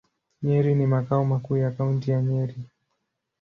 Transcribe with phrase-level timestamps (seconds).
[0.41, 2.55] Nyeri ni makao makuu ya Kaunti ya Nyeri.